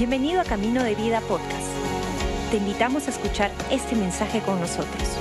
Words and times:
Bienvenido 0.00 0.40
a 0.40 0.44
Camino 0.44 0.82
de 0.82 0.94
Vida 0.94 1.20
Podcast. 1.20 1.68
Te 2.50 2.56
invitamos 2.56 3.06
a 3.06 3.10
escuchar 3.10 3.50
este 3.70 3.94
mensaje 3.94 4.40
con 4.40 4.58
nosotros. 4.58 5.18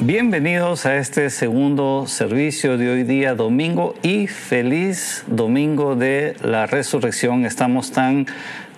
Bienvenidos 0.00 0.86
a 0.86 0.96
este 0.96 1.28
segundo 1.28 2.04
servicio 2.06 2.78
de 2.78 2.88
hoy 2.88 3.02
día 3.02 3.34
domingo 3.34 3.96
y 4.04 4.28
feliz 4.28 5.24
domingo 5.26 5.96
de 5.96 6.36
la 6.40 6.66
resurrección. 6.66 7.44
Estamos 7.44 7.90
tan 7.90 8.26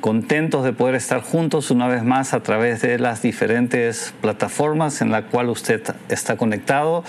contentos 0.01 0.65
de 0.65 0.73
poder 0.73 0.95
estar 0.95 1.21
juntos 1.21 1.71
una 1.71 1.89
vez 1.89 2.05
más 2.05 2.33
a 2.33 2.43
través 2.43 2.81
de 2.81 2.99
las 2.99 3.21
diferentes 3.21 4.15
plataformas 4.23 5.03
en 5.03 5.11
la 5.11 5.25
cual 5.27 5.51
usted 5.51 5.83
está 6.09 6.39
conectado 6.39 7.05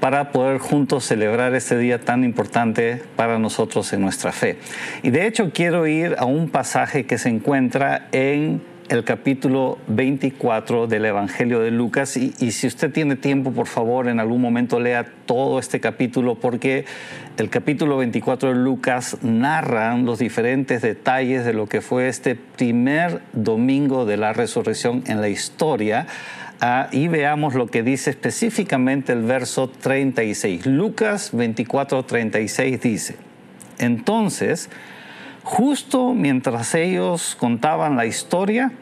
para 0.00 0.32
poder 0.32 0.56
juntos 0.56 1.04
celebrar 1.04 1.54
este 1.54 1.76
día 1.76 2.00
tan 2.00 2.24
importante 2.24 3.02
para 3.14 3.38
nosotros 3.38 3.92
en 3.92 4.00
nuestra 4.00 4.32
fe. 4.32 4.56
Y 5.02 5.10
de 5.10 5.26
hecho 5.26 5.50
quiero 5.52 5.86
ir 5.86 6.16
a 6.18 6.24
un 6.24 6.48
pasaje 6.48 7.04
que 7.04 7.18
se 7.18 7.28
encuentra 7.28 8.08
en 8.12 8.69
el 8.90 9.04
capítulo 9.04 9.78
24 9.86 10.88
del 10.88 11.04
Evangelio 11.04 11.60
de 11.60 11.70
Lucas 11.70 12.16
y, 12.16 12.32
si 12.50 12.66
usted 12.66 12.90
tiene 12.90 13.14
tiempo, 13.14 13.52
por 13.52 13.68
favor, 13.68 14.08
en 14.08 14.18
algún 14.18 14.40
momento 14.40 14.80
lea 14.80 15.06
todo 15.26 15.60
este 15.60 15.78
capítulo 15.78 16.34
porque 16.34 16.86
el 17.36 17.50
capítulo 17.50 17.98
24 17.98 18.48
de 18.48 18.56
Lucas 18.56 19.16
narra 19.22 19.96
los 19.96 20.18
diferentes 20.18 20.82
detalles 20.82 21.44
de 21.44 21.52
lo 21.52 21.68
que 21.68 21.82
fue 21.82 22.08
este 22.08 22.34
primer 22.34 23.20
domingo 23.32 24.06
de 24.06 24.16
la 24.16 24.32
resurrección 24.32 25.04
en 25.06 25.20
la 25.20 25.28
historia. 25.28 26.08
Ah, 26.60 26.88
y 26.90 27.06
veamos 27.06 27.54
lo 27.54 27.68
que 27.68 27.84
dice 27.84 28.10
específicamente 28.10 29.12
el 29.12 29.22
verso 29.22 29.68
36. 29.70 30.66
Lucas 30.66 31.30
24, 31.32 32.04
36 32.06 32.80
dice, 32.80 33.16
entonces, 33.78 34.68
Justo 35.42 36.12
mientras 36.12 36.74
ellos 36.74 37.36
contaban 37.38 37.96
la 37.96 38.06
historia, 38.06 38.72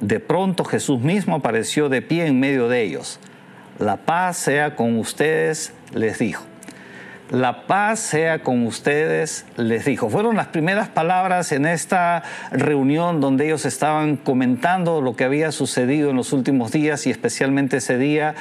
de 0.00 0.20
pronto 0.20 0.64
Jesús 0.64 1.00
mismo 1.00 1.36
apareció 1.36 1.88
de 1.88 2.02
pie 2.02 2.26
en 2.26 2.40
medio 2.40 2.68
de 2.68 2.82
ellos. 2.82 3.20
La 3.78 3.96
paz 3.96 4.36
sea 4.36 4.74
con 4.74 4.98
ustedes, 4.98 5.72
les 5.92 6.18
dijo. 6.18 6.44
La 7.30 7.66
paz 7.66 8.00
sea 8.00 8.38
con 8.38 8.66
ustedes, 8.66 9.44
les 9.58 9.84
dijo. 9.84 10.08
Fueron 10.08 10.36
las 10.36 10.46
primeras 10.46 10.88
palabras 10.88 11.52
en 11.52 11.66
esta 11.66 12.22
reunión 12.50 13.20
donde 13.20 13.44
ellos 13.44 13.66
estaban 13.66 14.16
comentando 14.16 15.02
lo 15.02 15.14
que 15.14 15.24
había 15.24 15.52
sucedido 15.52 16.08
en 16.08 16.16
los 16.16 16.32
últimos 16.32 16.72
días 16.72 17.06
y 17.06 17.10
especialmente 17.10 17.76
ese 17.76 17.98
día 17.98 18.34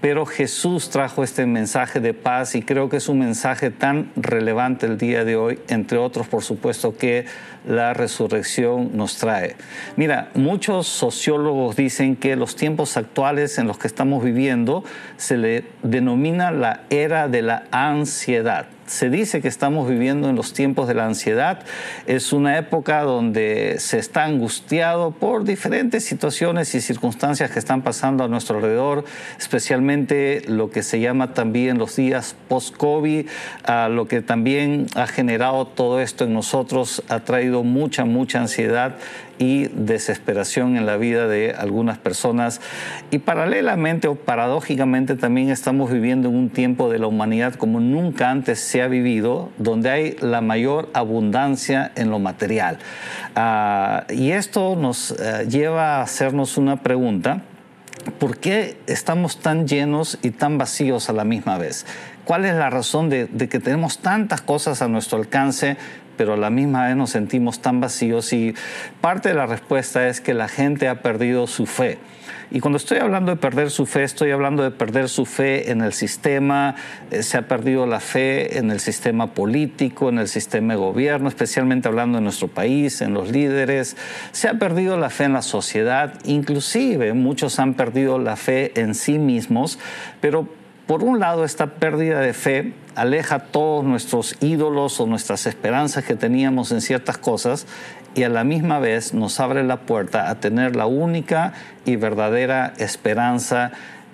pero 0.00 0.26
Jesús 0.26 0.90
trajo 0.90 1.22
este 1.22 1.46
mensaje 1.46 2.00
de 2.00 2.14
paz 2.14 2.54
y 2.54 2.62
creo 2.62 2.88
que 2.88 2.96
es 2.96 3.08
un 3.08 3.18
mensaje 3.18 3.70
tan 3.70 4.10
relevante 4.16 4.86
el 4.86 4.96
día 4.96 5.24
de 5.24 5.36
hoy, 5.36 5.58
entre 5.68 5.98
otros, 5.98 6.26
por 6.26 6.42
supuesto, 6.42 6.96
que 6.96 7.26
la 7.66 7.92
resurrección 7.92 8.96
nos 8.96 9.16
trae. 9.16 9.56
Mira, 9.96 10.30
muchos 10.34 10.86
sociólogos 10.86 11.76
dicen 11.76 12.16
que 12.16 12.36
los 12.36 12.56
tiempos 12.56 12.96
actuales 12.96 13.58
en 13.58 13.66
los 13.66 13.78
que 13.78 13.86
estamos 13.86 14.24
viviendo 14.24 14.84
se 15.16 15.36
le 15.36 15.64
denomina 15.82 16.50
la 16.50 16.82
era 16.90 17.28
de 17.28 17.42
la 17.42 17.64
ansiedad 17.70 18.66
se 18.90 19.08
dice 19.08 19.40
que 19.40 19.46
estamos 19.46 19.88
viviendo 19.88 20.28
en 20.28 20.34
los 20.34 20.52
tiempos 20.52 20.88
de 20.88 20.94
la 20.94 21.06
ansiedad. 21.06 21.60
Es 22.08 22.32
una 22.32 22.58
época 22.58 23.02
donde 23.02 23.76
se 23.78 24.00
está 24.00 24.24
angustiado 24.24 25.12
por 25.12 25.44
diferentes 25.44 26.04
situaciones 26.04 26.74
y 26.74 26.80
circunstancias 26.80 27.52
que 27.52 27.60
están 27.60 27.82
pasando 27.82 28.24
a 28.24 28.28
nuestro 28.28 28.56
alrededor, 28.56 29.04
especialmente 29.38 30.42
lo 30.48 30.72
que 30.72 30.82
se 30.82 30.98
llama 30.98 31.34
también 31.34 31.78
los 31.78 31.94
días 31.94 32.34
post-COVID, 32.48 33.28
lo 33.90 34.08
que 34.08 34.22
también 34.22 34.88
ha 34.96 35.06
generado 35.06 35.68
todo 35.68 36.00
esto 36.00 36.24
en 36.24 36.34
nosotros, 36.34 37.04
ha 37.08 37.20
traído 37.20 37.62
mucha, 37.62 38.04
mucha 38.04 38.40
ansiedad 38.40 38.96
y 39.40 39.68
desesperación 39.68 40.76
en 40.76 40.84
la 40.84 40.98
vida 40.98 41.26
de 41.26 41.52
algunas 41.52 41.96
personas. 41.96 42.60
Y 43.10 43.20
paralelamente 43.20 44.06
o 44.06 44.14
paradójicamente 44.14 45.16
también 45.16 45.48
estamos 45.48 45.90
viviendo 45.90 46.28
en 46.28 46.36
un 46.36 46.50
tiempo 46.50 46.90
de 46.90 46.98
la 46.98 47.06
humanidad 47.06 47.54
como 47.54 47.80
nunca 47.80 48.30
antes 48.30 48.60
se 48.60 48.82
ha 48.82 48.86
vivido, 48.86 49.50
donde 49.56 49.88
hay 49.88 50.16
la 50.20 50.42
mayor 50.42 50.90
abundancia 50.92 51.90
en 51.96 52.10
lo 52.10 52.18
material. 52.18 52.78
Ah, 53.34 54.04
y 54.10 54.32
esto 54.32 54.76
nos 54.76 55.12
eh, 55.12 55.46
lleva 55.48 55.96
a 55.96 56.02
hacernos 56.02 56.58
una 56.58 56.76
pregunta. 56.82 57.42
¿Por 58.18 58.36
qué 58.36 58.76
estamos 58.86 59.38
tan 59.38 59.66
llenos 59.66 60.18
y 60.22 60.32
tan 60.32 60.58
vacíos 60.58 61.08
a 61.08 61.14
la 61.14 61.24
misma 61.24 61.56
vez? 61.56 61.86
¿Cuál 62.26 62.44
es 62.44 62.54
la 62.54 62.68
razón 62.68 63.08
de, 63.08 63.24
de, 63.26 63.48
que 63.48 63.58
tenemos 63.58 63.98
tantas 63.98 64.42
cosas 64.42 64.82
a 64.82 64.88
nuestro 64.88 65.18
alcance, 65.18 65.78
pero 66.20 66.34
a 66.34 66.36
la 66.36 66.50
misma 66.50 66.86
vez 66.86 66.96
nos 66.96 67.08
sentimos 67.08 67.62
tan 67.62 67.80
vacíos 67.80 68.34
y 68.34 68.54
parte 69.00 69.30
de 69.30 69.34
la 69.34 69.46
respuesta 69.46 70.06
es 70.06 70.20
que 70.20 70.34
la 70.34 70.48
gente 70.48 70.86
ha 70.86 71.00
perdido 71.00 71.46
su 71.46 71.64
fe. 71.64 71.96
Y 72.50 72.60
cuando 72.60 72.76
estoy 72.76 72.98
hablando 72.98 73.32
de 73.32 73.38
perder 73.38 73.70
su 73.70 73.86
fe, 73.86 74.02
estoy 74.02 74.30
hablando 74.30 74.62
de 74.62 74.70
perder 74.70 75.08
su 75.08 75.24
fe 75.24 75.70
en 75.70 75.80
el 75.80 75.94
sistema, 75.94 76.74
eh, 77.10 77.22
se 77.22 77.38
ha 77.38 77.48
perdido 77.48 77.86
la 77.86 78.00
fe 78.00 78.58
en 78.58 78.70
el 78.70 78.80
sistema 78.80 79.32
político, 79.32 80.10
en 80.10 80.18
el 80.18 80.28
sistema 80.28 80.74
de 80.74 80.78
gobierno, 80.78 81.26
especialmente 81.30 81.88
hablando 81.88 82.18
de 82.18 82.24
nuestro 82.24 82.48
país, 82.48 83.00
en 83.00 83.14
los 83.14 83.30
líderes, 83.30 83.96
se 84.32 84.48
ha 84.48 84.58
perdido 84.58 84.98
la 84.98 85.08
fe 85.08 85.24
en 85.24 85.32
la 85.32 85.40
sociedad, 85.40 86.18
inclusive 86.26 87.14
muchos 87.14 87.58
han 87.58 87.72
perdido 87.72 88.18
la 88.18 88.36
fe 88.36 88.78
en 88.78 88.94
sí 88.94 89.18
mismos, 89.18 89.78
pero 90.20 90.59
por 90.90 91.04
un 91.04 91.20
lado, 91.20 91.44
esta 91.44 91.68
pérdida 91.68 92.18
de 92.18 92.34
fe 92.34 92.72
aleja 92.96 93.38
todos 93.38 93.84
nuestros 93.84 94.34
ídolos 94.40 94.98
o 94.98 95.06
nuestras 95.06 95.46
esperanzas 95.46 96.02
que 96.02 96.16
teníamos 96.16 96.72
en 96.72 96.80
ciertas 96.80 97.16
cosas 97.16 97.68
y 98.16 98.24
a 98.24 98.28
la 98.28 98.42
misma 98.42 98.80
vez 98.80 99.14
nos 99.14 99.38
abre 99.38 99.62
la 99.62 99.82
puerta 99.82 100.28
a 100.28 100.40
tener 100.40 100.74
la 100.74 100.86
única 100.86 101.52
y 101.84 101.94
verdadera 101.94 102.72
esperanza 102.78 103.70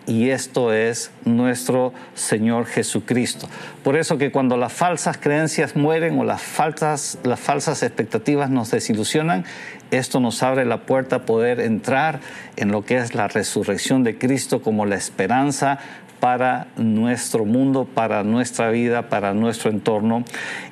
y 0.06 0.28
esto 0.28 0.72
es 0.72 1.10
nuestro 1.24 1.94
Señor 2.14 2.66
Jesucristo. 2.66 3.48
Por 3.82 3.96
eso 3.96 4.18
que 4.18 4.30
cuando 4.30 4.58
las 4.58 4.72
falsas 4.72 5.16
creencias 5.16 5.76
mueren 5.76 6.18
o 6.18 6.24
las 6.24 6.42
falsas, 6.42 7.18
las 7.24 7.40
falsas 7.40 7.82
expectativas 7.82 8.50
nos 8.50 8.70
desilusionan, 8.70 9.46
esto 9.90 10.20
nos 10.20 10.42
abre 10.42 10.64
la 10.64 10.82
puerta 10.82 11.16
a 11.16 11.22
poder 11.22 11.58
entrar 11.60 12.20
en 12.56 12.70
lo 12.70 12.84
que 12.84 12.98
es 12.98 13.14
la 13.14 13.28
resurrección 13.28 14.04
de 14.04 14.18
Cristo 14.18 14.60
como 14.60 14.84
la 14.84 14.96
esperanza 14.96 15.78
para 16.20 16.68
nuestro 16.76 17.44
mundo, 17.44 17.84
para 17.84 18.22
nuestra 18.22 18.70
vida, 18.70 19.08
para 19.08 19.34
nuestro 19.34 19.70
entorno. 19.70 20.24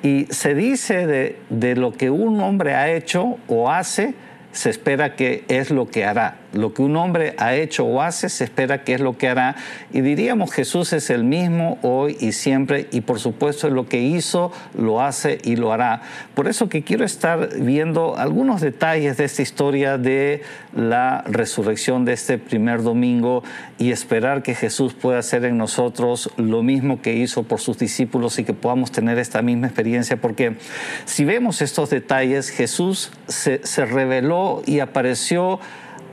Y 0.03 0.27
se 0.29 0.55
dice 0.55 1.07
de, 1.07 1.39
de 1.49 1.75
lo 1.75 1.93
que 1.93 2.09
un 2.09 2.41
hombre 2.41 2.73
ha 2.75 2.91
hecho 2.91 3.37
o 3.47 3.71
hace, 3.71 4.13
se 4.51 4.69
espera 4.69 5.15
que 5.15 5.43
es 5.47 5.69
lo 5.69 5.87
que 5.87 6.05
hará. 6.05 6.37
Lo 6.55 6.73
que 6.73 6.81
un 6.81 6.95
hombre 6.95 7.35
ha 7.37 7.53
hecho 7.53 7.85
o 7.85 8.01
hace, 8.01 8.29
se 8.29 8.45
espera 8.45 8.83
que 8.83 8.93
es 8.93 9.01
lo 9.01 9.17
que 9.17 9.27
hará. 9.27 9.55
Y 9.91 10.01
diríamos, 10.01 10.53
Jesús 10.53 10.93
es 10.93 11.09
el 11.09 11.23
mismo 11.23 11.77
hoy 11.81 12.17
y 12.19 12.31
siempre, 12.31 12.87
y 12.91 13.01
por 13.01 13.19
supuesto 13.19 13.69
lo 13.69 13.87
que 13.87 13.99
hizo, 14.01 14.51
lo 14.77 15.01
hace 15.01 15.37
y 15.43 15.57
lo 15.57 15.73
hará. 15.73 16.01
Por 16.33 16.47
eso 16.47 16.69
que 16.69 16.83
quiero 16.83 17.03
estar 17.03 17.49
viendo 17.59 18.17
algunos 18.17 18.61
detalles 18.61 19.17
de 19.17 19.25
esta 19.25 19.41
historia 19.41 19.97
de 19.97 20.43
la 20.73 21.23
resurrección 21.27 22.05
de 22.05 22.13
este 22.13 22.37
primer 22.37 22.83
domingo 22.83 23.43
y 23.77 23.91
esperar 23.91 24.41
que 24.41 24.55
Jesús 24.55 24.93
pueda 24.93 25.19
hacer 25.19 25.43
en 25.43 25.57
nosotros 25.57 26.29
lo 26.37 26.63
mismo 26.63 27.01
que 27.01 27.15
hizo 27.15 27.43
por 27.43 27.59
sus 27.59 27.77
discípulos 27.77 28.39
y 28.39 28.45
que 28.45 28.53
podamos 28.53 28.91
tener 28.91 29.19
esta 29.19 29.41
misma 29.41 29.67
experiencia, 29.67 30.17
porque 30.17 30.55
si 31.05 31.25
vemos 31.25 31.61
estos 31.61 31.89
detalles, 31.89 32.49
Jesús 32.49 33.11
se, 33.27 33.59
se 33.65 33.85
reveló 33.85 34.61
y 34.65 34.79
apareció 34.79 35.59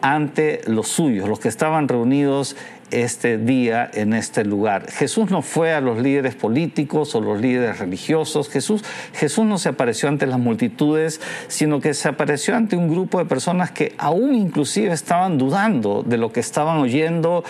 ante 0.02 0.60
los 0.66 0.88
suyos, 0.88 1.28
los 1.28 1.40
que 1.40 1.48
estaban 1.48 1.88
reunidos 1.88 2.56
este 2.90 3.38
día 3.38 3.90
en 3.94 4.12
este 4.12 4.44
lugar. 4.44 4.90
Jesús 4.90 5.30
no 5.30 5.40
fue 5.40 5.72
a 5.72 5.80
los 5.80 5.98
líderes 5.98 6.34
políticos 6.34 7.14
o 7.14 7.20
los 7.20 7.40
líderes 7.40 7.78
religiosos. 7.78 8.50
Jesús, 8.50 8.84
Jesús 9.14 9.46
no 9.46 9.58
se 9.58 9.70
apareció 9.70 10.08
ante 10.08 10.26
las 10.26 10.38
multitudes, 10.38 11.20
sino 11.48 11.80
que 11.80 11.94
se 11.94 12.08
apareció 12.08 12.54
ante 12.54 12.76
un 12.76 12.88
grupo 12.88 13.18
de 13.18 13.24
personas 13.24 13.70
que 13.70 13.94
aún 13.96 14.34
inclusive 14.34 14.92
estaban 14.92 15.38
dudando 15.38 16.02
de 16.02 16.18
lo 16.18 16.32
que 16.32 16.40
estaban 16.40 16.78
oyendo. 16.78 17.44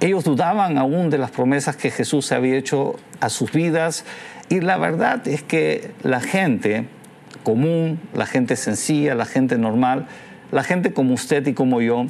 Ellos 0.00 0.24
dudaban 0.24 0.78
aún 0.78 1.10
de 1.10 1.18
las 1.18 1.30
promesas 1.30 1.76
que 1.76 1.90
Jesús 1.90 2.32
había 2.32 2.56
hecho 2.56 2.96
a 3.20 3.28
sus 3.28 3.52
vidas. 3.52 4.04
Y 4.48 4.60
la 4.60 4.78
verdad 4.78 5.26
es 5.28 5.42
que 5.42 5.92
la 6.02 6.20
gente 6.20 6.88
común, 7.44 8.00
la 8.14 8.26
gente 8.26 8.56
sencilla, 8.56 9.14
la 9.14 9.26
gente 9.26 9.58
normal, 9.58 10.06
la 10.52 10.62
gente 10.64 10.92
como 10.92 11.14
usted 11.14 11.46
y 11.46 11.54
como 11.54 11.80
yo, 11.80 12.06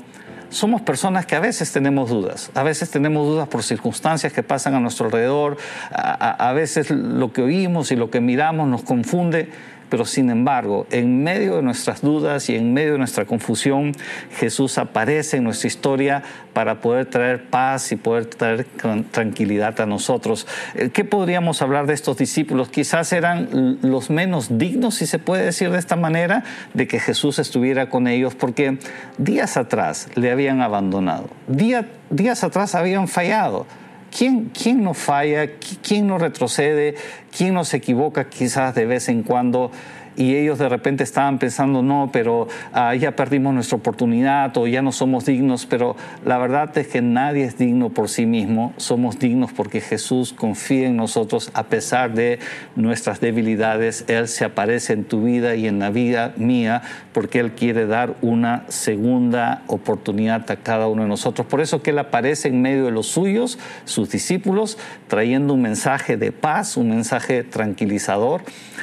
somos 0.50 0.81
personas 0.81 1.26
que 1.26 1.37
a 1.37 1.40
veces 1.40 1.73
tenemos 1.73 2.08
dudas, 2.08 2.50
a 2.55 2.62
veces 2.62 2.90
tenemos 2.90 3.26
dudas 3.26 3.49
por 3.49 3.62
circunstancias 3.62 4.32
que 4.32 4.43
pasan 4.43 4.75
a 4.75 4.81
nuestro 4.81 5.06
alrededor, 5.06 5.58
a, 5.90 6.52
veces 6.52 6.90
lo 6.90 7.32
que 7.32 7.43
oímos 7.43 7.93
y 7.93 7.96
lo 7.96 8.11
que 8.11 8.20
miramos 8.20 8.67
nos 8.69 8.82
confunde, 8.82 9.50
pero 9.88 10.05
sin 10.05 10.31
embargo, 10.31 10.87
en 10.90 11.23
medio 11.23 11.56
de 11.56 11.62
nuestras 11.62 12.00
dudas 12.00 12.49
y 12.49 12.56
en 12.56 12.73
medio 12.73 12.93
de 12.93 12.99
nuestra 12.99 13.25
confusión, 13.25 13.93
Jesús 14.37 14.79
aparece 14.79 15.38
en 15.38 15.44
nuestra 15.44 15.69
historia 15.69 16.23
para 16.52 16.81
poder 16.81 17.06
traer 17.06 17.44
paz 17.44 17.93
y 17.93 17.96
poder 17.96 18.26
traer 18.26 18.67
tranquilidad 19.11 19.81
a 19.81 19.87
nosotros. 19.87 20.46
Eh, 20.75 20.90
¿Qué 20.90 21.05
podríamos 21.05 21.62
hablar 21.62 21.87
de 21.87 21.94
estos 21.94 22.17
discípulos? 22.17 22.69
Quizás 22.69 23.12
eran 23.12 23.79
los 23.82 24.11
menos 24.11 24.58
dignos, 24.58 24.96
si 24.96 25.06
se 25.06 25.19
puede 25.19 25.44
decir 25.44 25.70
de 25.70 25.79
esta 25.79 25.96
manera, 25.96 26.44
de 26.75 26.87
que 26.87 27.00
Jesús 27.00 27.38
estuviera 27.38 27.88
con 27.88 28.06
ellos, 28.06 28.34
porque 28.34 28.79
días 29.19 29.56
atrás 29.56 30.08
le 30.14 30.31
habían 30.31 30.61
abandonado, 30.61 31.29
días 31.46 32.44
atrás 32.44 32.75
habían 32.75 33.08
fallado. 33.08 33.67
¿Quién, 34.16 34.50
¿Quién 34.50 34.82
no 34.82 34.94
falla? 34.94 35.50
¿Quién 35.82 36.06
no 36.06 36.19
retrocede? 36.19 36.94
¿Quién 37.37 37.55
no 37.55 37.64
se 37.64 37.78
equivoca 37.78 38.28
quizás 38.28 38.75
de 38.75 38.87
vez 38.87 39.08
en 39.08 39.22
cuando? 39.22 39.70
Y 40.19 40.35
ellos 40.35 40.59
de 40.59 40.69
repente 40.69 41.05
estaban 41.05 41.38
pensando, 41.38 41.81
no, 41.81 42.11
pero 42.12 42.49
ah, 42.73 42.94
ya 42.97 43.15
perdimos 43.15 43.55
nuestra 43.55 43.76
oportunidad 43.76 44.55
o 44.56 44.67
ya 44.67 44.82
no 44.82 44.91
somos 44.91 45.25
dignos, 45.25 45.65
pero 45.65 45.94
la 46.25 46.38
verdad 46.38 46.76
es 46.76 46.88
que 46.88 47.00
nadie 47.00 47.44
es 47.44 47.56
digno 47.56 47.91
por 47.91 48.09
sí 48.09 48.26
mismo, 48.26 48.75
somos 48.79 49.20
dignos 49.20 49.53
porque 49.53 49.81
Jesús 49.81 50.32
confía 50.32 50.88
en 50.88 50.97
nosotros 50.97 51.53
a 51.55 51.65
pesar 51.65 52.15
de 52.15 52.41
nuestras 52.75 53.20
debilidades, 53.20 54.05
Él 54.09 54.26
se 54.26 54.44
aparece 54.44 54.93
en 54.93 55.05
tu 55.05 55.23
vida 55.23 55.55
y 55.55 55.69
en 55.69 55.79
la 55.79 55.91
vida 55.91 56.35
mía 56.37 56.82
porque 57.12 57.38
Él 57.38 57.53
quiere 57.53 57.87
dar 57.87 58.17
una 58.20 58.65
segunda 58.67 59.62
oportunidad 59.69 60.50
a 60.50 60.56
cada 60.56 60.88
uno 60.88 61.03
de 61.03 61.09
nosotros. 61.09 61.47
Por 61.47 61.61
eso 61.61 61.81
que 61.81 61.91
Él 61.91 61.99
aparece 61.99 62.49
en 62.49 62.61
medio 62.61 62.87
de 62.87 62.91
los 62.91 63.06
suyos, 63.06 63.59
sus 63.85 64.11
discípulos, 64.11 64.79
trayendo 65.06 65.55
un 65.55 65.62
mensaje 65.62 66.17
de 66.17 66.32
paz, 66.32 66.76
un 66.76 66.91
mensaje 66.91 67.44
tranquilizador. 67.44 68.43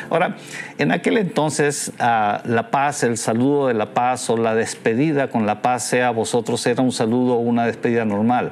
Ahora, 0.10 0.38
en 0.78 0.92
aquel 0.92 1.25
entonces 1.26 1.92
ah, 2.00 2.44
la 2.46 2.70
paz, 2.70 3.04
el 3.04 3.18
saludo 3.18 3.68
de 3.68 3.74
la 3.74 3.96
paz 3.96 4.30
o 4.30 4.38
la 4.38 4.54
despedida 4.54 5.30
con 5.30 5.48
la 5.48 5.64
paz 5.64 5.84
sea 5.84 6.12
vosotros 6.12 6.66
era 6.68 6.84
un 6.84 6.92
saludo 6.92 7.34
o 7.34 7.40
una 7.40 7.66
despedida 7.66 8.06
normal. 8.06 8.52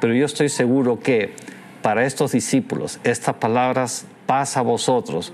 Pero 0.00 0.14
yo 0.14 0.24
estoy 0.24 0.48
seguro 0.48 1.00
que 1.00 1.34
para 1.82 2.04
estos 2.04 2.30
discípulos 2.30 3.00
estas 3.02 3.34
palabras 3.36 4.06
paz 4.26 4.56
a 4.56 4.62
vosotros 4.62 5.32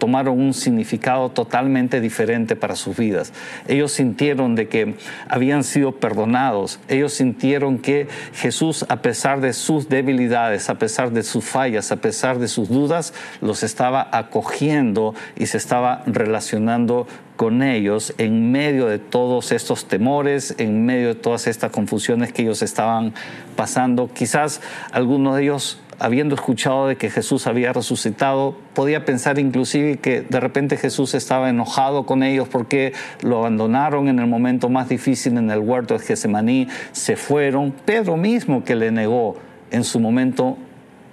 tomaron 0.00 0.40
un 0.40 0.54
significado 0.54 1.28
totalmente 1.28 2.00
diferente 2.00 2.56
para 2.56 2.74
sus 2.74 2.96
vidas. 2.96 3.32
Ellos 3.68 3.92
sintieron 3.92 4.56
de 4.56 4.66
que 4.66 4.96
habían 5.28 5.62
sido 5.62 5.92
perdonados. 5.92 6.80
Ellos 6.88 7.12
sintieron 7.12 7.78
que 7.78 8.08
Jesús, 8.34 8.84
a 8.88 9.02
pesar 9.02 9.40
de 9.40 9.52
sus 9.52 9.88
debilidades, 9.88 10.68
a 10.70 10.74
pesar 10.76 11.12
de 11.12 11.22
sus 11.22 11.44
fallas, 11.44 11.92
a 11.92 11.96
pesar 11.96 12.40
de 12.40 12.48
sus 12.48 12.68
dudas, 12.68 13.14
los 13.40 13.62
estaba 13.62 14.08
acogiendo 14.10 15.14
y 15.36 15.46
se 15.46 15.58
estaba 15.58 16.02
relacionando 16.06 17.06
con 17.36 17.62
ellos 17.62 18.12
en 18.18 18.52
medio 18.52 18.86
de 18.86 18.98
todos 18.98 19.52
estos 19.52 19.86
temores, 19.86 20.54
en 20.58 20.84
medio 20.84 21.08
de 21.08 21.14
todas 21.14 21.46
estas 21.46 21.70
confusiones 21.70 22.32
que 22.32 22.42
ellos 22.42 22.62
estaban 22.62 23.14
pasando. 23.56 24.10
Quizás 24.12 24.60
algunos 24.92 25.36
de 25.36 25.44
ellos 25.44 25.80
habiendo 26.00 26.34
escuchado 26.34 26.88
de 26.88 26.96
que 26.96 27.10
Jesús 27.10 27.46
había 27.46 27.72
resucitado, 27.72 28.56
podía 28.74 29.04
pensar 29.04 29.38
inclusive 29.38 29.98
que 29.98 30.22
de 30.22 30.40
repente 30.40 30.76
Jesús 30.76 31.14
estaba 31.14 31.50
enojado 31.50 32.06
con 32.06 32.22
ellos 32.22 32.48
porque 32.48 32.94
lo 33.22 33.38
abandonaron 33.38 34.08
en 34.08 34.18
el 34.18 34.26
momento 34.26 34.68
más 34.68 34.88
difícil 34.88 35.36
en 35.36 35.50
el 35.50 35.60
huerto 35.60 35.96
de 35.96 36.04
Getsemaní, 36.04 36.68
se 36.92 37.16
fueron. 37.16 37.72
Pedro 37.84 38.16
mismo 38.16 38.64
que 38.64 38.74
le 38.74 38.90
negó 38.90 39.36
en 39.70 39.84
su 39.84 40.00
momento 40.00 40.56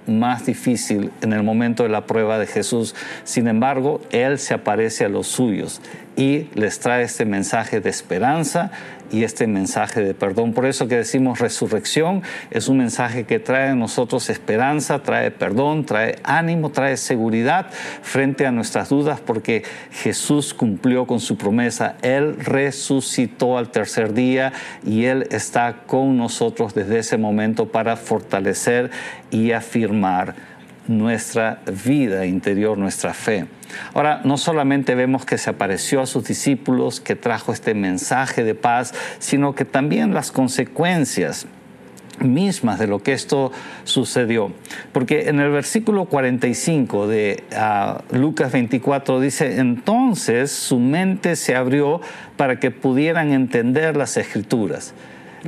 más 0.08 0.46
difícil 0.46 1.12
en 1.20 1.32
el 1.32 1.42
momento 1.42 1.82
de 1.82 1.90
la 1.90 2.06
prueba 2.06 2.38
de 2.38 2.46
Jesús. 2.46 2.94
Sin 3.24 3.46
embargo, 3.46 4.00
Él 4.10 4.38
se 4.38 4.54
aparece 4.54 5.04
a 5.04 5.08
los 5.08 5.26
suyos 5.26 5.80
y 6.16 6.48
les 6.54 6.80
trae 6.80 7.04
este 7.04 7.24
mensaje 7.24 7.80
de 7.80 7.90
esperanza 7.90 8.70
y 9.10 9.24
este 9.24 9.46
mensaje 9.46 10.02
de 10.02 10.14
perdón. 10.14 10.52
Por 10.52 10.66
eso 10.66 10.88
que 10.88 10.96
decimos 10.96 11.38
resurrección 11.38 12.22
es 12.50 12.68
un 12.68 12.78
mensaje 12.78 13.24
que 13.24 13.38
trae 13.38 13.70
a 13.70 13.74
nosotros 13.74 14.30
esperanza, 14.30 15.02
trae 15.02 15.30
perdón, 15.30 15.84
trae 15.84 16.18
ánimo, 16.24 16.70
trae 16.70 16.96
seguridad 16.96 17.66
frente 18.02 18.46
a 18.46 18.52
nuestras 18.52 18.88
dudas 18.88 19.20
porque 19.20 19.62
Jesús 19.90 20.54
cumplió 20.54 21.06
con 21.06 21.20
su 21.20 21.36
promesa. 21.36 21.96
Él 22.02 22.36
resucitó 22.38 23.58
al 23.58 23.70
tercer 23.70 24.14
día 24.14 24.52
y 24.84 25.04
Él 25.04 25.26
está 25.30 25.82
con 25.86 26.16
nosotros 26.16 26.74
desde 26.74 26.98
ese 26.98 27.18
momento 27.18 27.68
para 27.68 27.96
fortalecer 27.96 28.90
y 29.30 29.52
afirmar 29.52 30.57
nuestra 30.88 31.60
vida 31.84 32.26
interior, 32.26 32.76
nuestra 32.76 33.14
fe. 33.14 33.46
Ahora, 33.94 34.22
no 34.24 34.38
solamente 34.38 34.94
vemos 34.94 35.24
que 35.24 35.38
se 35.38 35.50
apareció 35.50 36.00
a 36.00 36.06
sus 36.06 36.24
discípulos, 36.24 37.00
que 37.00 37.14
trajo 37.14 37.52
este 37.52 37.74
mensaje 37.74 38.42
de 38.42 38.54
paz, 38.54 38.94
sino 39.18 39.54
que 39.54 39.64
también 39.64 40.14
las 40.14 40.32
consecuencias 40.32 41.46
mismas 42.20 42.78
de 42.78 42.86
lo 42.86 43.00
que 43.02 43.12
esto 43.12 43.52
sucedió. 43.84 44.52
Porque 44.92 45.28
en 45.28 45.38
el 45.40 45.50
versículo 45.50 46.06
45 46.06 47.06
de 47.06 47.44
ah, 47.54 48.02
Lucas 48.10 48.50
24 48.50 49.20
dice, 49.20 49.58
entonces 49.58 50.50
su 50.50 50.80
mente 50.80 51.36
se 51.36 51.54
abrió 51.54 52.00
para 52.36 52.58
que 52.58 52.70
pudieran 52.70 53.32
entender 53.32 53.96
las 53.96 54.16
escrituras 54.16 54.94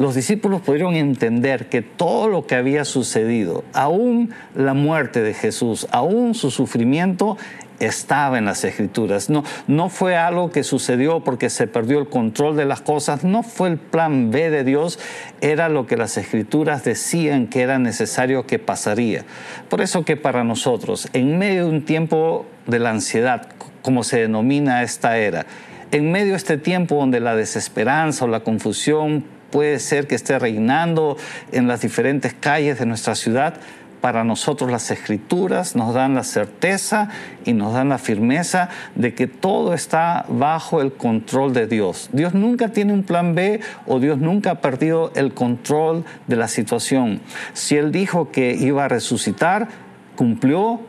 los 0.01 0.15
discípulos 0.15 0.63
pudieron 0.63 0.95
entender 0.95 1.69
que 1.69 1.83
todo 1.83 2.27
lo 2.29 2.47
que 2.47 2.55
había 2.55 2.87
sucedido, 2.87 3.65
aún 3.75 4.31
la 4.55 4.73
muerte 4.73 5.21
de 5.21 5.35
Jesús, 5.35 5.87
aún 5.91 6.35
su 6.35 6.51
sufrimiento, 6.51 7.37
estaba 7.81 8.39
en 8.39 8.47
las 8.47 8.65
escrituras. 8.65 9.29
No, 9.29 9.45
no 9.67 9.91
fue 9.91 10.17
algo 10.17 10.51
que 10.51 10.65
sucedió 10.65 11.21
porque 11.21 11.51
se 11.51 11.67
perdió 11.67 11.99
el 11.99 12.09
control 12.09 12.57
de 12.57 12.65
las 12.65 12.81
cosas, 12.81 13.25
no 13.25 13.43
fue 13.43 13.69
el 13.69 13.77
plan 13.77 14.31
B 14.31 14.49
de 14.49 14.65
Dios, 14.65 14.99
era 15.43 15.69
lo 15.69 15.87
que 15.87 15.99
las 15.99 16.17
escrituras 16.17 16.83
decían 16.83 17.47
que 17.47 17.61
era 17.61 17.79
necesario 17.79 18.47
que 18.47 18.59
pasaría. 18.59 19.27
Por 19.69 19.83
eso 19.83 20.07
que 20.07 20.17
para 20.17 20.45
nosotros, 20.45 21.09
en 21.13 21.37
medio 21.37 21.67
de 21.67 21.73
un 21.73 21.85
tiempo 21.85 22.47
de 22.67 22.79
la 22.79 22.89
ansiedad, 22.89 23.49
como 23.83 24.03
se 24.03 24.21
denomina 24.21 24.83
esta 24.83 25.19
era, 25.19 25.45
en 25.93 26.11
medio 26.11 26.31
de 26.31 26.39
este 26.39 26.57
tiempo 26.57 26.95
donde 26.95 27.21
la 27.21 27.37
desesperanza 27.37 28.25
o 28.25 28.29
la 28.29 28.41
confusión 28.41 29.25
puede 29.51 29.79
ser 29.79 30.07
que 30.07 30.15
esté 30.15 30.39
reinando 30.39 31.17
en 31.53 31.69
las 31.69 31.81
diferentes 31.81 32.35
calles 32.35 32.79
de 32.79 32.87
nuestra 32.87 33.15
ciudad, 33.15 33.55
para 34.01 34.25
nosotros 34.25 34.71
las 34.71 34.91
escrituras 34.91 35.77
nos 35.77 35.95
dan 35.95 36.15
la 36.15 36.25
certeza 36.25 37.11
y 37.45 37.53
nos 37.53 37.75
dan 37.75 37.91
la 37.91 37.99
firmeza 37.99 38.71
de 38.95 39.15
que 39.15 39.27
todo 39.27 39.75
está 39.75 40.25
bajo 40.29 40.81
el 40.81 40.93
control 40.93 41.53
de 41.53 41.67
Dios. 41.67 42.09
Dios 42.13 42.35
nunca 42.35 42.69
tiene 42.69 42.93
un 42.93 43.03
plan 43.03 43.35
B 43.35 43.61
o 43.87 44.01
Dios 44.01 44.19
nunca 44.19 44.53
ha 44.53 44.61
perdido 44.61 45.13
el 45.15 45.35
control 45.35 46.05
de 46.27 46.37
la 46.37 46.49
situación. 46.49 47.21
Si 47.53 47.77
Él 47.77 47.93
dijo 47.93 48.31
que 48.31 48.55
iba 48.55 48.87
a 48.87 48.89
resucitar, 48.89 49.69
cumplió, 50.17 50.81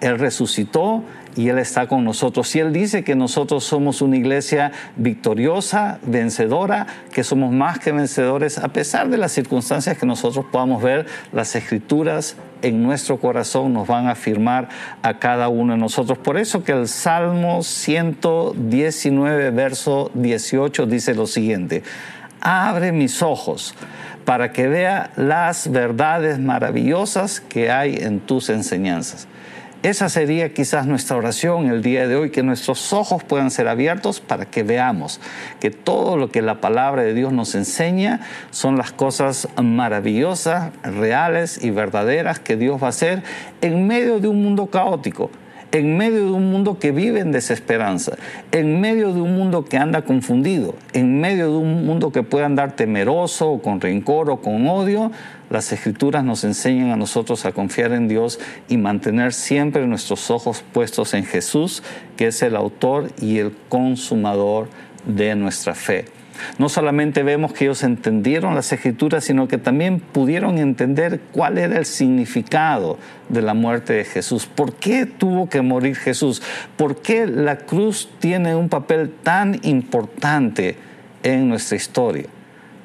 Él 0.00 0.18
resucitó 0.18 1.04
y 1.38 1.48
Él 1.50 1.58
está 1.58 1.86
con 1.86 2.04
nosotros. 2.04 2.48
Si 2.48 2.58
Él 2.58 2.72
dice 2.72 3.04
que 3.04 3.14
nosotros 3.14 3.62
somos 3.62 4.02
una 4.02 4.16
iglesia 4.16 4.72
victoriosa, 4.96 6.00
vencedora, 6.02 6.88
que 7.12 7.22
somos 7.22 7.52
más 7.52 7.78
que 7.78 7.92
vencedores, 7.92 8.58
a 8.58 8.66
pesar 8.68 9.08
de 9.08 9.18
las 9.18 9.30
circunstancias 9.30 9.96
que 9.96 10.04
nosotros 10.04 10.46
podamos 10.50 10.82
ver, 10.82 11.06
las 11.32 11.54
escrituras 11.54 12.34
en 12.62 12.82
nuestro 12.82 13.20
corazón 13.20 13.72
nos 13.72 13.86
van 13.86 14.08
a 14.08 14.12
afirmar 14.12 14.68
a 15.02 15.20
cada 15.20 15.48
uno 15.48 15.74
de 15.74 15.78
nosotros. 15.78 16.18
Por 16.18 16.38
eso 16.38 16.64
que 16.64 16.72
el 16.72 16.88
Salmo 16.88 17.62
119, 17.62 19.52
verso 19.52 20.10
18 20.14 20.86
dice 20.86 21.14
lo 21.14 21.28
siguiente, 21.28 21.84
abre 22.40 22.90
mis 22.90 23.22
ojos 23.22 23.76
para 24.24 24.50
que 24.50 24.66
vea 24.66 25.12
las 25.14 25.70
verdades 25.70 26.40
maravillosas 26.40 27.38
que 27.40 27.70
hay 27.70 27.94
en 27.94 28.18
tus 28.18 28.50
enseñanzas. 28.50 29.28
Esa 29.84 30.08
sería 30.08 30.52
quizás 30.52 30.88
nuestra 30.88 31.16
oración 31.16 31.70
el 31.70 31.82
día 31.82 32.08
de 32.08 32.16
hoy, 32.16 32.30
que 32.30 32.42
nuestros 32.42 32.92
ojos 32.92 33.22
puedan 33.22 33.52
ser 33.52 33.68
abiertos 33.68 34.18
para 34.18 34.44
que 34.44 34.64
veamos 34.64 35.20
que 35.60 35.70
todo 35.70 36.16
lo 36.16 36.32
que 36.32 36.42
la 36.42 36.60
palabra 36.60 37.02
de 37.02 37.14
Dios 37.14 37.32
nos 37.32 37.54
enseña 37.54 38.18
son 38.50 38.76
las 38.76 38.90
cosas 38.90 39.46
maravillosas, 39.62 40.72
reales 40.82 41.62
y 41.62 41.70
verdaderas 41.70 42.40
que 42.40 42.56
Dios 42.56 42.82
va 42.82 42.86
a 42.86 42.90
hacer 42.90 43.22
en 43.60 43.86
medio 43.86 44.18
de 44.18 44.26
un 44.26 44.42
mundo 44.42 44.66
caótico 44.66 45.30
en 45.72 45.96
medio 45.96 46.24
de 46.24 46.32
un 46.32 46.50
mundo 46.50 46.78
que 46.78 46.92
vive 46.92 47.20
en 47.20 47.32
desesperanza, 47.32 48.16
en 48.52 48.80
medio 48.80 49.12
de 49.12 49.20
un 49.20 49.36
mundo 49.36 49.64
que 49.64 49.76
anda 49.76 50.02
confundido, 50.02 50.74
en 50.92 51.20
medio 51.20 51.50
de 51.50 51.58
un 51.58 51.84
mundo 51.84 52.10
que 52.10 52.22
puede 52.22 52.46
andar 52.46 52.72
temeroso, 52.72 53.50
o 53.50 53.62
con 53.62 53.80
rencor 53.80 54.30
o 54.30 54.40
con 54.40 54.66
odio, 54.66 55.12
las 55.50 55.72
escrituras 55.72 56.24
nos 56.24 56.44
enseñan 56.44 56.90
a 56.90 56.96
nosotros 56.96 57.44
a 57.46 57.52
confiar 57.52 57.92
en 57.92 58.08
Dios 58.08 58.38
y 58.68 58.76
mantener 58.76 59.32
siempre 59.32 59.86
nuestros 59.86 60.30
ojos 60.30 60.62
puestos 60.72 61.14
en 61.14 61.24
Jesús, 61.24 61.82
que 62.16 62.26
es 62.26 62.42
el 62.42 62.54
autor 62.54 63.10
y 63.20 63.38
el 63.38 63.56
consumador 63.68 64.68
de 65.06 65.34
nuestra 65.36 65.74
fe. 65.74 66.04
No 66.58 66.68
solamente 66.68 67.22
vemos 67.22 67.52
que 67.52 67.64
ellos 67.64 67.82
entendieron 67.82 68.54
las 68.54 68.72
escrituras, 68.72 69.24
sino 69.24 69.48
que 69.48 69.58
también 69.58 70.00
pudieron 70.00 70.58
entender 70.58 71.20
cuál 71.32 71.58
era 71.58 71.78
el 71.78 71.86
significado 71.86 72.98
de 73.28 73.42
la 73.42 73.54
muerte 73.54 73.94
de 73.94 74.04
Jesús. 74.04 74.46
¿Por 74.46 74.74
qué 74.74 75.06
tuvo 75.06 75.48
que 75.48 75.62
morir 75.62 75.96
Jesús? 75.96 76.42
¿Por 76.76 77.02
qué 77.02 77.26
la 77.26 77.58
cruz 77.58 78.08
tiene 78.20 78.54
un 78.54 78.68
papel 78.68 79.10
tan 79.22 79.58
importante 79.62 80.76
en 81.22 81.48
nuestra 81.48 81.76
historia? 81.76 82.26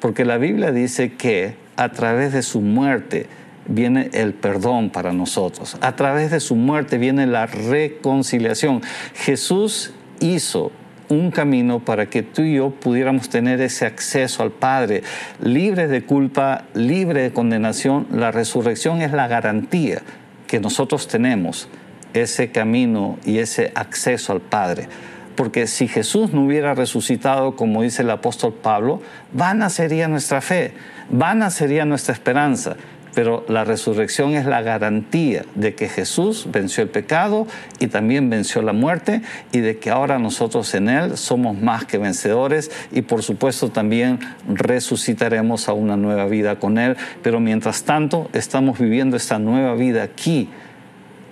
Porque 0.00 0.24
la 0.24 0.36
Biblia 0.36 0.72
dice 0.72 1.12
que 1.12 1.63
a 1.76 1.90
través 1.90 2.32
de 2.32 2.42
su 2.42 2.60
muerte, 2.60 3.26
viene 3.66 4.10
el 4.12 4.34
perdón 4.34 4.90
para 4.90 5.12
nosotros. 5.12 5.76
A 5.80 5.96
través 5.96 6.30
de 6.30 6.40
su 6.40 6.56
muerte 6.56 6.98
viene 6.98 7.26
la 7.26 7.46
reconciliación. 7.46 8.82
Jesús 9.14 9.92
hizo 10.20 10.72
un 11.08 11.30
camino 11.30 11.80
para 11.80 12.06
que 12.06 12.22
tú 12.22 12.42
y 12.42 12.56
yo 12.56 12.70
pudiéramos 12.70 13.28
tener 13.28 13.60
ese 13.60 13.86
acceso 13.86 14.42
al 14.42 14.50
Padre, 14.50 15.02
libre 15.42 15.86
de 15.88 16.04
culpa, 16.04 16.64
libre 16.74 17.22
de 17.22 17.32
condenación. 17.32 18.06
La 18.10 18.30
resurrección 18.30 19.02
es 19.02 19.12
la 19.12 19.28
garantía 19.28 20.02
que 20.46 20.60
nosotros 20.60 21.08
tenemos, 21.08 21.68
ese 22.12 22.50
camino 22.50 23.18
y 23.24 23.38
ese 23.38 23.72
acceso 23.74 24.32
al 24.32 24.40
Padre. 24.40 24.88
Porque 25.36 25.66
si 25.66 25.88
Jesús 25.88 26.32
no 26.32 26.44
hubiera 26.44 26.74
resucitado, 26.74 27.56
como 27.56 27.82
dice 27.82 28.02
el 28.02 28.10
apóstol 28.10 28.54
Pablo, 28.54 29.02
vana 29.32 29.68
sería 29.68 30.06
nuestra 30.06 30.40
fe, 30.40 30.74
vana 31.10 31.50
sería 31.50 31.84
nuestra 31.84 32.14
esperanza 32.14 32.76
pero 33.14 33.44
la 33.48 33.64
resurrección 33.64 34.34
es 34.34 34.44
la 34.44 34.60
garantía 34.62 35.44
de 35.54 35.74
que 35.74 35.88
Jesús 35.88 36.48
venció 36.50 36.82
el 36.82 36.90
pecado 36.90 37.46
y 37.78 37.86
también 37.86 38.28
venció 38.28 38.60
la 38.62 38.72
muerte 38.72 39.22
y 39.52 39.60
de 39.60 39.78
que 39.78 39.90
ahora 39.90 40.18
nosotros 40.18 40.74
en 40.74 40.88
Él 40.88 41.16
somos 41.16 41.56
más 41.56 41.84
que 41.84 41.98
vencedores 41.98 42.70
y 42.92 43.02
por 43.02 43.22
supuesto 43.22 43.70
también 43.70 44.18
resucitaremos 44.48 45.68
a 45.68 45.72
una 45.72 45.96
nueva 45.96 46.26
vida 46.26 46.58
con 46.58 46.78
Él, 46.78 46.96
pero 47.22 47.40
mientras 47.40 47.84
tanto 47.84 48.28
estamos 48.32 48.78
viviendo 48.78 49.16
esta 49.16 49.38
nueva 49.38 49.74
vida 49.74 50.02
aquí, 50.02 50.48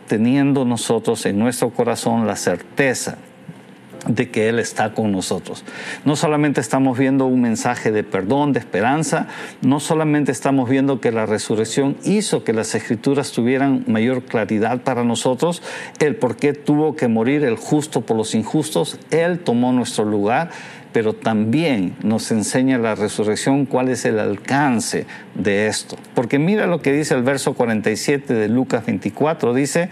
teniendo 0.07 0.65
nosotros 0.65 1.27
en 1.27 1.39
nuestro 1.39 1.71
corazón 1.71 2.27
la 2.27 2.37
certeza 2.37 3.19
de 4.07 4.31
que 4.31 4.49
Él 4.49 4.59
está 4.59 4.95
con 4.95 5.13
nosotros. 5.13 5.65
No 6.05 6.17
solamente 6.17 6.61
estamos 6.61 6.99
viendo 6.99 7.27
un 7.27 7.41
mensaje 7.41 7.93
de 7.93 8.03
perdón, 8.03 8.53
de 8.53 8.59
esperanza, 8.59 9.29
no 9.61 9.81
solamente 9.81 10.33
estamos 10.33 10.69
viendo 10.69 11.01
que 11.01 11.13
la 11.13 11.27
resurrección 11.27 11.97
hizo 12.05 12.45
que 12.45 12.53
las 12.53 12.75
escrituras 12.75 13.33
tuvieran 13.33 13.85
mayor 13.87 14.25
claridad 14.25 14.81
para 14.83 15.05
nosotros, 15.05 15.63
el 16.01 16.17
por 16.17 16.37
qué 16.37 16.53
tuvo 16.53 16.97
que 16.97 17.09
morir 17.09 17.45
el 17.45 17.57
justo 17.57 18.01
por 18.01 18.17
los 18.17 18.35
injustos, 18.35 18.99
Él 19.11 19.39
tomó 19.39 19.73
nuestro 19.73 20.05
lugar, 20.05 20.51
pero 20.93 21.15
también 21.15 21.97
nos 22.03 22.31
enseña 22.31 22.79
la 22.79 22.95
resurrección 22.95 23.67
cuál 23.67 23.89
es 23.89 24.05
el 24.05 24.19
alcance 24.19 25.07
de 25.35 25.67
esto. 25.67 25.97
Porque 26.15 26.39
mira 26.39 26.67
lo 26.67 26.83
que 26.83 26.93
dice 26.93 27.15
el 27.15 27.23
verso 27.23 27.55
47 27.55 28.35
de 28.35 28.49
Lucas 28.49 28.85
24, 28.85 29.55
dice, 29.55 29.89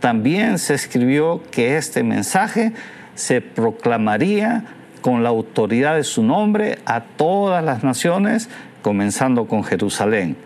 también 0.00 0.58
se 0.58 0.74
escribió 0.74 1.42
que 1.50 1.76
este 1.76 2.02
mensaje 2.02 2.72
se 3.20 3.42
proclamaría 3.42 4.64
con 5.02 5.22
la 5.22 5.28
autoridad 5.28 5.96
de 5.96 6.04
su 6.04 6.22
nombre 6.22 6.78
a 6.86 7.02
todas 7.02 7.62
las 7.62 7.84
naciones, 7.84 8.48
comenzando 8.82 9.46
con 9.46 9.62
Jerusalén. 9.62 10.36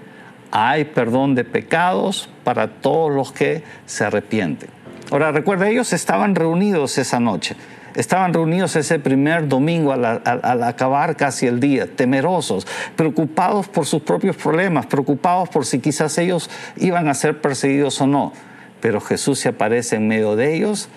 Hay 0.51 0.85
perdón 0.85 1.37
de 1.37 1.45
pecados 1.45 2.29
para 2.43 2.69
todos 2.69 3.13
los 3.15 3.33
que 3.33 3.63
se 3.87 4.05
arrepienten. 4.05 4.71
Ahora 5.13 5.31
recuerda, 5.31 5.69
ellos 5.69 5.93
estaban 5.93 6.35
reunidos 6.35 6.99
esa 6.99 7.21
noche, 7.21 7.55
estaban 7.95 8.35
reunidos 8.35 8.75
ese 8.75 8.99
primer 8.99 9.47
domingo 9.47 9.93
al, 9.93 10.05
al, 10.25 10.63
acabar 10.65 11.17
casi 11.17 11.47
el 11.47 11.61
día, 11.61 11.87
temerosos, 11.87 12.67
preocupados 12.97 13.69
por 13.69 13.87
sus 13.87 14.03
propios 14.03 14.37
problemas, 14.37 14.87
preocupados 14.87 15.49
por 15.49 15.65
si 15.65 15.79
quizás 15.79 16.19
ellos 16.19 16.51
iban 16.77 17.09
a 17.09 17.15
ser 17.15 17.41
perseguidos 17.41 18.01
o 18.01 18.09
no. 18.09 18.33
Pero 18.81 19.01
Jesús 19.01 19.39
se 19.39 19.51
aparece 19.51 19.97
en 19.97 20.09
medio 20.09 20.35
de 20.35 20.57
ellos 20.57 20.89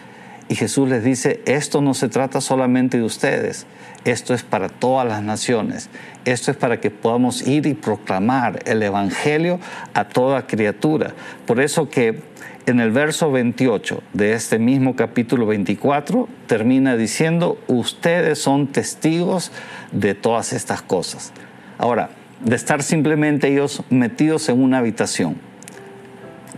y 0.49 0.55
Jesús 0.55 0.87
les 0.89 1.03
dice, 1.03 1.41
esto 1.45 1.81
no 1.81 1.93
se 1.93 2.07
trata 2.07 2.39
solamente 2.39 2.97
de 2.97 3.03
ustedes, 3.03 3.65
esto 4.05 4.33
es 4.33 4.43
para 4.43 4.69
todas 4.69 5.05
las 5.07 5.21
naciones, 5.21 5.89
esto 6.23 6.51
es 6.51 6.57
para 6.57 6.79
que 6.79 6.89
podamos 6.89 7.45
ir 7.45 7.65
y 7.65 7.73
proclamar 7.73 8.59
el 8.65 8.81
Evangelio 8.81 9.59
a 9.93 10.05
toda 10.05 10.47
criatura. 10.47 11.13
Por 11.45 11.59
eso 11.59 11.89
que 11.89 12.21
en 12.65 12.79
el 12.79 12.91
verso 12.91 13.31
28 13.31 14.03
de 14.13 14.33
este 14.33 14.59
mismo 14.59 14.95
capítulo 14.95 15.45
24 15.45 16.27
termina 16.47 16.95
diciendo, 16.95 17.59
ustedes 17.67 18.39
son 18.39 18.67
testigos 18.67 19.51
de 19.91 20.15
todas 20.15 20.53
estas 20.53 20.81
cosas. 20.81 21.33
Ahora, 21.77 22.09
de 22.41 22.55
estar 22.55 22.83
simplemente 22.83 23.47
ellos 23.47 23.83
metidos 23.89 24.47
en 24.49 24.61
una 24.61 24.77
habitación, 24.77 25.37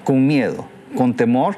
con 0.03 0.27
miedo, 0.27 0.67
con 0.96 1.15
temor, 1.15 1.58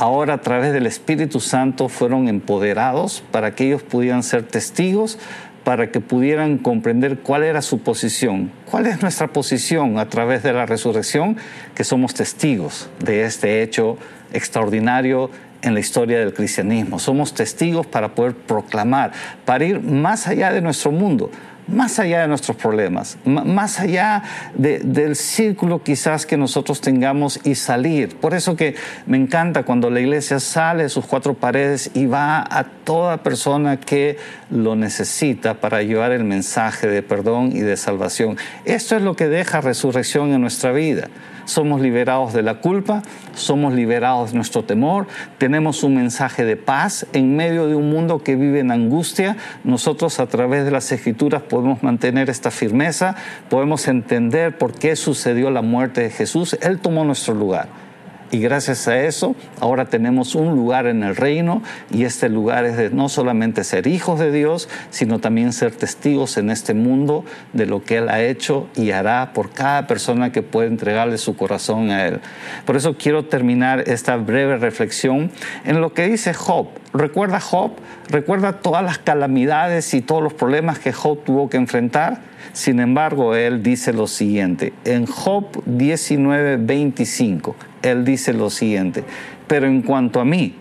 ahora 0.00 0.32
a 0.32 0.40
través 0.40 0.72
del 0.72 0.86
Espíritu 0.86 1.40
Santo 1.40 1.90
fueron 1.90 2.26
empoderados 2.26 3.22
para 3.30 3.54
que 3.54 3.66
ellos 3.66 3.82
pudieran 3.82 4.22
ser 4.22 4.44
testigos, 4.44 5.18
para 5.62 5.90
que 5.90 6.00
pudieran 6.00 6.56
comprender 6.56 7.18
cuál 7.18 7.42
era 7.42 7.60
su 7.60 7.80
posición, 7.80 8.50
cuál 8.70 8.86
es 8.86 9.02
nuestra 9.02 9.28
posición 9.28 9.98
a 9.98 10.08
través 10.08 10.42
de 10.42 10.54
la 10.54 10.64
resurrección, 10.64 11.36
que 11.74 11.84
somos 11.84 12.14
testigos 12.14 12.88
de 13.04 13.24
este 13.24 13.62
hecho 13.62 13.98
extraordinario 14.32 15.30
en 15.60 15.74
la 15.74 15.80
historia 15.80 16.18
del 16.18 16.32
cristianismo. 16.32 16.98
Somos 16.98 17.34
testigos 17.34 17.86
para 17.86 18.14
poder 18.14 18.34
proclamar, 18.34 19.12
para 19.44 19.66
ir 19.66 19.82
más 19.82 20.26
allá 20.26 20.50
de 20.50 20.62
nuestro 20.62 20.92
mundo, 20.92 21.30
más 21.70 21.98
allá 21.98 22.22
de 22.22 22.28
nuestros 22.28 22.56
problemas, 22.56 23.18
más 23.24 23.80
allá 23.80 24.22
del 24.54 25.16
círculo 25.16 25.82
quizás 25.82 26.26
que 26.26 26.36
nosotros 26.36 26.80
tengamos 26.80 27.40
y 27.44 27.54
salir. 27.54 28.16
Por 28.16 28.34
eso 28.34 28.56
que 28.56 28.74
me 29.06 29.16
encanta 29.16 29.62
cuando 29.62 29.90
la 29.90 30.00
iglesia 30.00 30.40
sale 30.40 30.84
de 30.84 30.88
sus 30.88 31.06
cuatro 31.06 31.34
paredes 31.34 31.90
y 31.94 32.06
va 32.06 32.40
a 32.40 32.64
toda 32.64 33.22
persona 33.22 33.78
que 33.78 34.18
lo 34.50 34.76
necesita 34.76 35.54
para 35.54 35.82
llevar 35.82 36.12
el 36.12 36.24
mensaje 36.24 36.86
de 36.86 37.02
perdón 37.02 37.52
y 37.54 37.60
de 37.60 37.76
salvación. 37.76 38.36
Esto 38.64 38.96
es 38.96 39.02
lo 39.02 39.16
que 39.16 39.28
deja 39.28 39.60
resurrección 39.60 40.32
en 40.32 40.40
nuestra 40.40 40.72
vida 40.72 41.08
somos 41.44 41.80
liberados 41.80 42.32
de 42.32 42.42
la 42.42 42.56
culpa, 42.60 43.02
somos 43.34 43.74
liberados 43.74 44.30
de 44.30 44.36
nuestro 44.36 44.64
temor, 44.64 45.06
tenemos 45.38 45.82
un 45.82 45.96
mensaje 45.96 46.44
de 46.44 46.56
paz 46.56 47.06
en 47.12 47.36
medio 47.36 47.66
de 47.66 47.74
un 47.74 47.90
mundo 47.90 48.22
que 48.22 48.36
vive 48.36 48.60
en 48.60 48.70
angustia. 48.70 49.36
Nosotros 49.64 50.20
a 50.20 50.26
través 50.26 50.64
de 50.64 50.70
las 50.70 50.90
escrituras 50.92 51.42
podemos 51.42 51.82
mantener 51.82 52.30
esta 52.30 52.50
firmeza, 52.50 53.16
podemos 53.48 53.88
entender 53.88 54.56
por 54.58 54.72
qué 54.72 54.96
sucedió 54.96 55.50
la 55.50 55.62
muerte 55.62 56.02
de 56.02 56.10
Jesús. 56.10 56.58
Él 56.62 56.78
tomó 56.78 57.04
nuestro 57.04 57.34
lugar. 57.34 57.89
Y 58.32 58.38
gracias 58.38 58.86
a 58.86 59.02
eso, 59.02 59.34
ahora 59.58 59.86
tenemos 59.86 60.36
un 60.36 60.54
lugar 60.54 60.86
en 60.86 61.02
el 61.02 61.16
reino 61.16 61.62
y 61.90 62.04
este 62.04 62.28
lugar 62.28 62.64
es 62.64 62.76
de 62.76 62.90
no 62.90 63.08
solamente 63.08 63.64
ser 63.64 63.88
hijos 63.88 64.20
de 64.20 64.30
Dios, 64.30 64.68
sino 64.90 65.18
también 65.18 65.52
ser 65.52 65.74
testigos 65.74 66.36
en 66.36 66.50
este 66.50 66.72
mundo 66.72 67.24
de 67.52 67.66
lo 67.66 67.82
que 67.82 67.96
Él 67.96 68.08
ha 68.08 68.22
hecho 68.22 68.68
y 68.76 68.92
hará 68.92 69.32
por 69.32 69.50
cada 69.50 69.88
persona 69.88 70.30
que 70.30 70.42
puede 70.42 70.68
entregarle 70.68 71.18
su 71.18 71.34
corazón 71.36 71.90
a 71.90 72.06
Él. 72.06 72.20
Por 72.66 72.76
eso 72.76 72.96
quiero 72.96 73.24
terminar 73.24 73.88
esta 73.88 74.16
breve 74.16 74.58
reflexión 74.58 75.32
en 75.64 75.80
lo 75.80 75.92
que 75.92 76.06
dice 76.06 76.32
Job. 76.32 76.68
¿Recuerda 76.92 77.40
Job? 77.40 77.72
¿Recuerda 78.08 78.60
todas 78.60 78.84
las 78.84 78.98
calamidades 78.98 79.92
y 79.92 80.02
todos 80.02 80.22
los 80.22 80.34
problemas 80.34 80.78
que 80.78 80.92
Job 80.92 81.24
tuvo 81.24 81.48
que 81.48 81.56
enfrentar? 81.56 82.20
Sin 82.52 82.80
embargo, 82.80 83.34
él 83.34 83.62
dice 83.62 83.92
lo 83.92 84.06
siguiente, 84.06 84.72
en 84.84 85.06
Job 85.06 85.62
19, 85.66 86.56
25, 86.56 87.54
él 87.82 88.04
dice 88.04 88.32
lo 88.32 88.50
siguiente, 88.50 89.04
pero 89.46 89.66
en 89.66 89.82
cuanto 89.82 90.20
a 90.20 90.24
mí, 90.24 90.54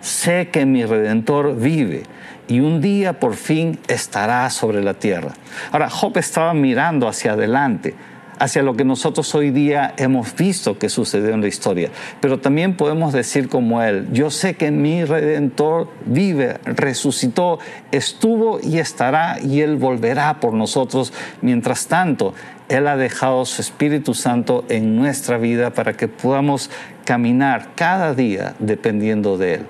sé 0.00 0.48
que 0.48 0.66
mi 0.66 0.84
redentor 0.84 1.56
vive 1.56 2.02
y 2.48 2.60
un 2.60 2.80
día 2.80 3.18
por 3.18 3.34
fin 3.34 3.78
estará 3.88 4.48
sobre 4.50 4.82
la 4.82 4.94
tierra. 4.94 5.32
Ahora, 5.72 5.88
Job 5.88 6.18
estaba 6.18 6.52
mirando 6.52 7.08
hacia 7.08 7.32
adelante 7.32 7.94
hacia 8.38 8.62
lo 8.62 8.74
que 8.74 8.84
nosotros 8.84 9.34
hoy 9.34 9.50
día 9.50 9.94
hemos 9.96 10.34
visto 10.34 10.78
que 10.78 10.88
sucedió 10.88 11.34
en 11.34 11.40
la 11.40 11.48
historia. 11.48 11.90
Pero 12.20 12.40
también 12.40 12.76
podemos 12.76 13.12
decir 13.12 13.48
como 13.48 13.82
Él, 13.82 14.08
yo 14.12 14.30
sé 14.30 14.54
que 14.54 14.70
mi 14.70 15.04
redentor 15.04 15.88
vive, 16.04 16.58
resucitó, 16.64 17.58
estuvo 17.92 18.60
y 18.62 18.78
estará 18.78 19.38
y 19.40 19.60
Él 19.60 19.76
volverá 19.76 20.40
por 20.40 20.52
nosotros. 20.52 21.12
Mientras 21.42 21.86
tanto, 21.86 22.34
Él 22.68 22.86
ha 22.88 22.96
dejado 22.96 23.44
su 23.44 23.60
Espíritu 23.60 24.14
Santo 24.14 24.64
en 24.68 24.96
nuestra 24.96 25.36
vida 25.36 25.70
para 25.70 25.92
que 25.92 26.08
podamos 26.08 26.70
caminar 27.04 27.68
cada 27.74 28.14
día 28.14 28.54
dependiendo 28.58 29.36
de 29.36 29.54
Él. 29.54 29.66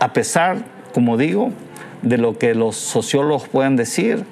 A 0.00 0.12
pesar, 0.12 0.58
como 0.92 1.16
digo, 1.16 1.50
de 2.02 2.18
lo 2.18 2.36
que 2.36 2.54
los 2.54 2.76
sociólogos 2.76 3.48
puedan 3.48 3.76
decir, 3.76 4.24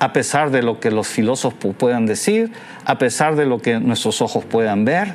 a 0.00 0.12
pesar 0.12 0.50
de 0.50 0.62
lo 0.62 0.80
que 0.80 0.90
los 0.90 1.06
filósofos 1.06 1.74
puedan 1.76 2.06
decir, 2.06 2.50
a 2.84 2.98
pesar 2.98 3.36
de 3.36 3.46
lo 3.46 3.60
que 3.60 3.78
nuestros 3.78 4.20
ojos 4.20 4.44
puedan 4.44 4.84
ver, 4.84 5.14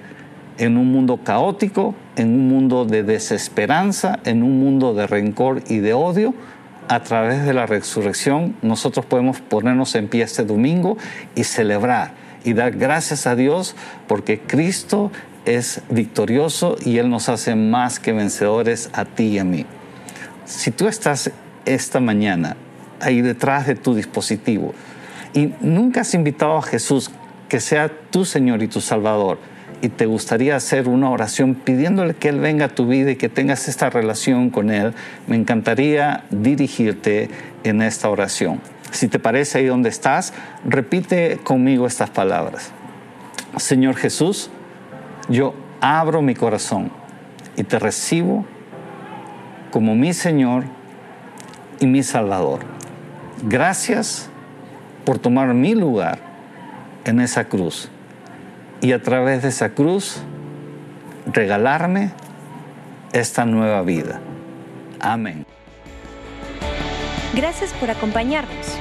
en 0.57 0.77
un 0.77 0.91
mundo 0.91 1.19
caótico, 1.23 1.95
en 2.15 2.29
un 2.29 2.47
mundo 2.47 2.85
de 2.85 3.03
desesperanza, 3.03 4.19
en 4.25 4.43
un 4.43 4.59
mundo 4.59 4.93
de 4.93 5.07
rencor 5.07 5.63
y 5.67 5.79
de 5.79 5.93
odio, 5.93 6.33
a 6.88 7.01
través 7.03 7.45
de 7.45 7.53
la 7.53 7.65
resurrección, 7.65 8.55
nosotros 8.61 9.05
podemos 9.05 9.39
ponernos 9.39 9.95
en 9.95 10.07
pie 10.07 10.23
este 10.23 10.43
domingo 10.43 10.97
y 11.35 11.43
celebrar 11.45 12.21
y 12.43 12.53
dar 12.53 12.71
gracias 12.71 13.27
a 13.27 13.36
Dios 13.36 13.75
porque 14.07 14.39
Cristo 14.39 15.12
es 15.45 15.81
victorioso 15.89 16.75
y 16.83 16.98
Él 16.98 17.10
nos 17.10 17.29
hace 17.29 17.55
más 17.55 18.00
que 18.00 18.13
vencedores 18.13 18.89
a 18.93 19.05
ti 19.05 19.24
y 19.24 19.39
a 19.39 19.43
mí. 19.43 19.65
Si 20.45 20.71
tú 20.71 20.88
estás 20.88 21.31
esta 21.65 22.00
mañana 22.00 22.57
ahí 23.00 23.21
detrás 23.21 23.67
de 23.67 23.75
tu 23.75 23.95
dispositivo 23.95 24.74
y 25.33 25.53
nunca 25.62 26.01
has 26.01 26.13
invitado 26.13 26.57
a 26.57 26.62
Jesús 26.62 27.12
que 27.50 27.60
sea 27.60 27.89
tu 27.89 28.25
Señor 28.25 28.63
y 28.63 28.67
tu 28.67 28.81
Salvador, 28.81 29.39
y 29.81 29.89
te 29.89 30.05
gustaría 30.05 30.55
hacer 30.55 30.88
una 30.88 31.10
oración 31.10 31.55
pidiéndole 31.55 32.13
que 32.13 32.29
Él 32.29 32.39
venga 32.39 32.65
a 32.65 32.69
tu 32.69 32.88
vida 32.88 33.12
y 33.12 33.15
que 33.15 33.29
tengas 33.29 33.67
esta 33.67 33.89
relación 33.89 34.51
con 34.51 34.69
Él, 34.69 34.93
me 35.27 35.36
encantaría 35.36 36.24
dirigirte 36.29 37.29
en 37.63 37.81
esta 37.81 38.10
oración. 38.10 38.62
Si 38.91 39.07
te 39.07 39.19
parece 39.19 39.60
ahí 39.60 39.65
donde 39.65 39.89
estás, 39.89 40.33
repite 40.65 41.39
conmigo 41.43 41.88
estas 41.88 42.10
palabras. 42.10 42.71
Señor 43.57 43.95
Jesús, 43.95 44.50
yo 45.29 45.53
abro 45.79 46.21
mi 46.21 46.36
corazón 46.36 46.91
y 47.55 47.63
te 47.63 47.79
recibo 47.79 48.45
como 49.71 49.95
mi 49.95 50.13
Señor 50.13 50.65
y 51.79 51.88
mi 51.88 52.03
Salvador. 52.03 52.60
Gracias 53.43 54.29
por 55.05 55.19
tomar 55.19 55.53
mi 55.53 55.74
lugar 55.74 56.19
en 57.05 57.19
esa 57.19 57.45
cruz 57.45 57.89
y 58.81 58.91
a 58.91 59.01
través 59.01 59.41
de 59.41 59.50
esa 59.50 59.69
cruz 59.69 60.21
regalarme 61.25 62.12
esta 63.13 63.45
nueva 63.45 63.81
vida. 63.81 64.19
Amén. 65.00 65.45
Gracias 67.33 67.74
por 67.74 67.89
acompañarnos. 67.89 68.80